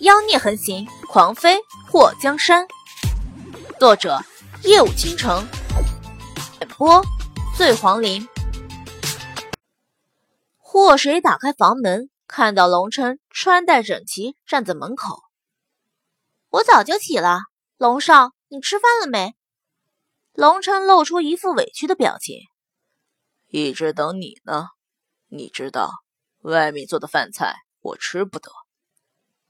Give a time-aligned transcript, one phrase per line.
[0.00, 1.58] 妖孽横行，狂妃
[1.90, 2.66] 祸江山。
[3.78, 4.18] 作者：
[4.62, 5.46] 夜舞倾城，
[6.58, 7.02] 演播：
[7.54, 8.26] 醉黄林。
[10.56, 15.20] 祸水打开房门，看到龙琛穿戴整齐站在门口。
[16.48, 17.40] 我早就起了，
[17.76, 19.34] 龙少，你吃饭了没？
[20.32, 22.38] 龙琛露出一副委屈的表情。
[23.48, 24.68] 一直等你呢。
[25.28, 25.90] 你知道，
[26.40, 28.50] 外面做的饭菜我吃不得。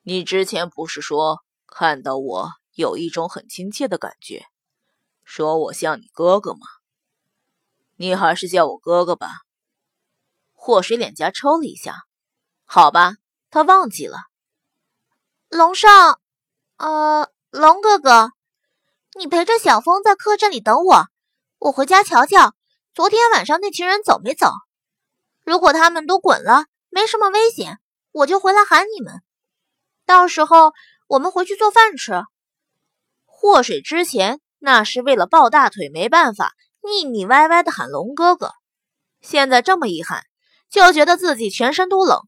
[0.02, 4.46] 你之前不是说看到我有一种很亲切的感觉，
[5.24, 6.60] 说我像你哥哥吗？
[7.96, 9.30] 你还是叫我哥哥吧。
[10.54, 12.04] 祸水脸颊抽了一下，
[12.64, 13.16] 好吧，
[13.50, 14.16] 他忘记了。
[15.50, 15.88] 龙少，
[16.78, 18.32] 呃，龙哥哥，
[19.18, 21.06] 你陪着小风在客栈里等我，
[21.58, 22.54] 我回家瞧瞧，
[22.94, 24.50] 昨天晚上那群人走没走。
[25.44, 27.80] 如果他们都滚了，没什么危险，
[28.12, 29.22] 我就回来喊你们。
[30.10, 30.72] 到时候
[31.06, 32.24] 我们回去做饭吃。
[33.26, 36.52] 祸水之前那是为了抱大腿，没办法
[36.82, 38.50] 腻腻歪歪的喊龙哥哥，
[39.20, 40.24] 现在这么一喊，
[40.68, 42.22] 就觉得自己全身都冷。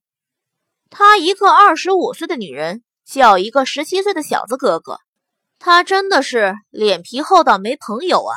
[0.91, 5.01] 她一个二十五岁的女人叫一个十七岁的小子哥哥，
[5.59, 8.37] 她真的是脸皮厚到没朋友啊！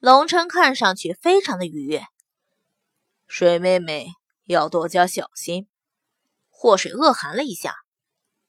[0.00, 2.02] 龙琛看上去非常的愉悦。
[3.28, 4.08] 水妹妹
[4.44, 5.68] 要多加小心。
[6.50, 7.76] 祸水恶寒了一下，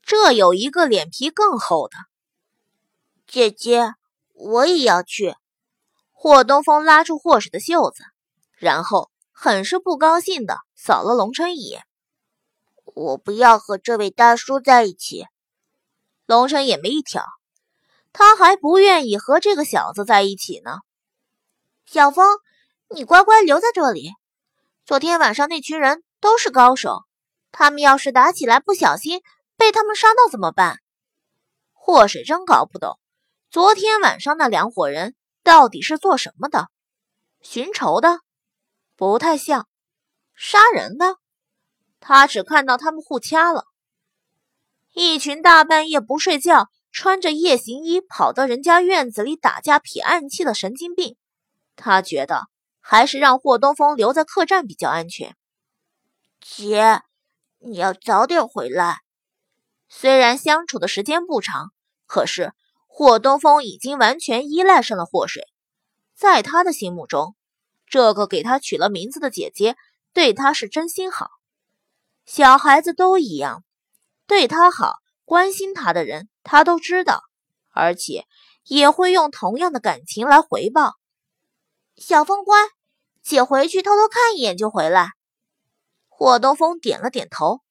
[0.05, 1.97] 这有一个脸皮更厚的
[3.25, 3.95] 姐姐，
[4.33, 5.35] 我也要去。
[6.11, 8.03] 霍东风拉住霍氏的袖子，
[8.55, 11.81] 然后很是不高兴的扫了龙琛一眼。
[12.83, 15.25] 我不要和这位大叔在一起。
[16.27, 17.23] 龙琛也没一挑，
[18.13, 20.81] 他还不愿意和这个小子在一起呢。
[21.87, 22.27] 小风，
[22.89, 24.11] 你乖乖留在这里。
[24.85, 27.01] 昨天晚上那群人都是高手，
[27.51, 29.21] 他们要是打起来不小心
[29.57, 30.79] 被他们伤到怎么办？
[31.73, 32.99] 祸水真搞不懂，
[33.49, 36.69] 昨天晚上那两伙人到底是做什么的？
[37.41, 38.19] 寻仇的？
[38.95, 39.67] 不太像。
[40.35, 41.17] 杀人的？
[41.99, 43.65] 他只看到他们互掐了。
[44.93, 51.17] 一群大半夜不睡觉，穿着夜行衣跑到人家院子里打架撇暗器的神经病，
[51.75, 52.47] 他觉得。
[52.87, 55.35] 还是让霍东风留在客栈比较安全。
[56.39, 57.01] 姐，
[57.57, 59.01] 你要早点回来。
[59.87, 61.71] 虽然相处的时间不长，
[62.05, 62.53] 可是
[62.87, 65.43] 霍东风已经完全依赖上了祸水。
[66.15, 67.35] 在他的心目中，
[67.87, 69.75] 这个给他取了名字的姐姐
[70.13, 71.29] 对他是真心好。
[72.25, 73.63] 小孩子都一样，
[74.27, 77.21] 对他好、关心他的人，他都知道，
[77.71, 78.25] 而且
[78.63, 80.95] 也会用同样的感情来回报。
[81.97, 82.57] 小风乖。
[83.25, 85.09] 姐回去偷偷看一眼就回来。
[86.09, 87.61] 霍东风点了点头，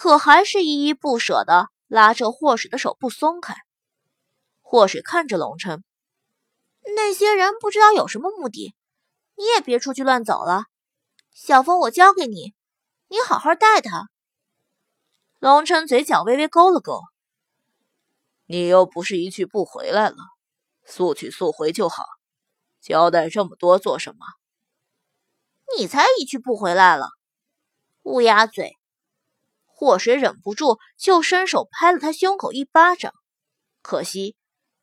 [0.00, 3.54] 可还是依依不舍的拉着霍水的手不松开。
[4.62, 5.84] 霍水看着龙琛，
[6.96, 8.74] 那些人不知道有什么目的，
[9.36, 10.64] 你也别出去乱走了。
[11.34, 12.54] 小风我交给你，
[13.08, 14.08] 你好好带他。
[15.38, 17.02] 龙琛嘴角微微勾了勾，
[18.46, 20.16] 你又不是一去不回来了，
[20.86, 22.06] 速去速回就好，
[22.80, 24.24] 交代这么多做什么？
[25.76, 27.10] 你才一去不回来了，
[28.04, 28.78] 乌鸦嘴！
[29.80, 33.14] 祸水忍不住就伸手拍了他胸口一巴掌，
[33.80, 34.36] 可惜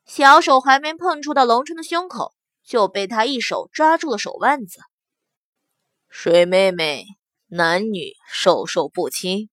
[0.07, 2.33] 小手还没碰触到龙琛的胸口，
[2.65, 4.79] 就被他一手抓住了手腕子。
[6.09, 7.05] 水妹妹，
[7.45, 9.51] 男女授受不亲。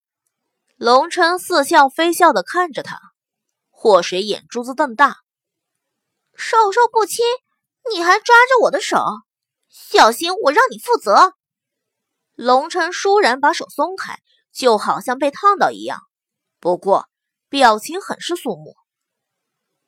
[0.77, 2.99] 龙琛似笑非笑的看着他，
[3.69, 5.17] 祸水眼珠子瞪大，
[6.33, 7.23] 授受不亲？
[7.93, 8.97] 你还抓着我的手？
[9.69, 11.33] 小心，我让你负责！
[12.33, 14.19] 龙琛倏然把手松开，
[14.55, 15.99] 就好像被烫到一样，
[16.61, 17.09] 不过
[17.49, 18.73] 表情很是肃穆。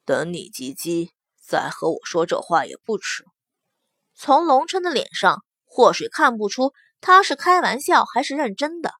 [0.03, 1.09] 等你及笄
[1.41, 3.23] 再和我说这话也不迟。
[4.13, 8.91] 从龙琛的脸上，祸水看不出他是开玩笑还是认真的。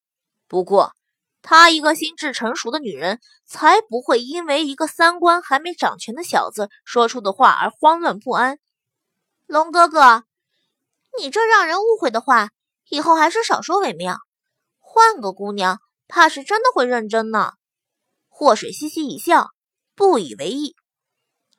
[0.48, 0.94] 不过，
[1.42, 8.58] 她一个心智成熟的女人，才不会因为一个三观还没长全的小子说出的话而慌乱不安。
[9.46, 10.24] 龙哥哥。
[11.20, 12.52] 你这让人误会的话，
[12.90, 14.18] 以后还是少说为妙。
[14.90, 17.56] 换个姑娘，怕是真的会认真呢。
[18.30, 19.50] 祸水嘻嘻一笑，
[19.96, 20.78] 不以为意。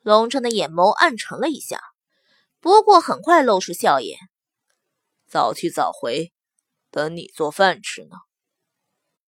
[0.01, 1.79] 龙城的眼眸暗沉了一下，
[2.59, 4.17] 不过很快露出笑颜。
[5.27, 6.33] 早去早回，
[6.89, 8.15] 等你做饭吃呢。